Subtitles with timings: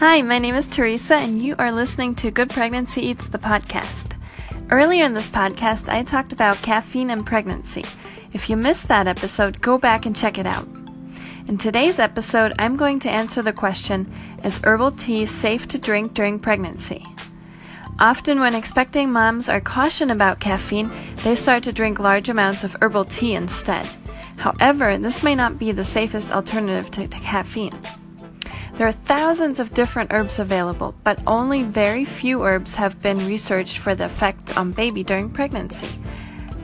[0.00, 4.16] Hi, my name is Teresa, and you are listening to Good Pregnancy Eats, the podcast.
[4.70, 7.84] Earlier in this podcast, I talked about caffeine and pregnancy.
[8.32, 10.68] If you missed that episode, go back and check it out.
[11.48, 14.06] In today's episode, I'm going to answer the question
[14.44, 17.04] Is herbal tea safe to drink during pregnancy?
[17.98, 20.92] Often, when expecting moms are cautioned about caffeine,
[21.24, 23.84] they start to drink large amounts of herbal tea instead.
[24.36, 27.76] However, this may not be the safest alternative to, to caffeine.
[28.78, 33.78] There are thousands of different herbs available, but only very few herbs have been researched
[33.78, 35.88] for the effect on baby during pregnancy.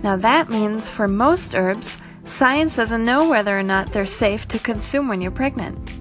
[0.04, 4.60] Now that means for most herbs, science doesn't know whether or not they're safe to
[4.60, 5.92] consume when you're pregnant.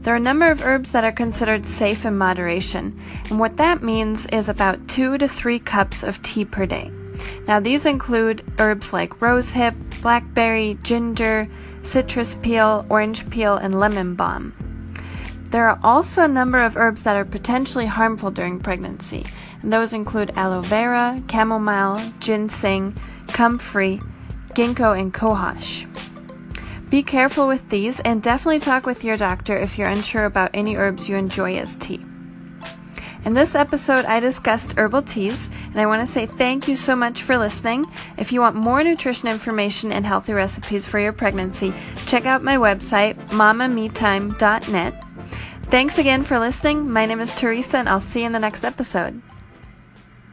[0.00, 3.82] There are a number of herbs that are considered safe in moderation, and what that
[3.82, 6.90] means is about 2 to 3 cups of tea per day.
[7.46, 11.46] Now these include herbs like rosehip, blackberry, ginger,
[11.82, 14.54] citrus peel, orange peel, and lemon balm.
[15.52, 19.26] There are also a number of herbs that are potentially harmful during pregnancy,
[19.60, 22.96] and those include aloe vera, chamomile, ginseng,
[23.28, 24.00] comfrey,
[24.54, 25.86] ginkgo, and cohosh.
[26.88, 30.76] Be careful with these and definitely talk with your doctor if you're unsure about any
[30.76, 32.02] herbs you enjoy as tea.
[33.26, 36.96] In this episode, I discussed herbal teas, and I want to say thank you so
[36.96, 37.84] much for listening.
[38.16, 41.74] If you want more nutrition information and healthy recipes for your pregnancy,
[42.06, 45.11] check out my website, mamametime.net.
[45.70, 46.90] Thanks again for listening.
[46.90, 49.22] My name is Teresa, and I'll see you in the next episode.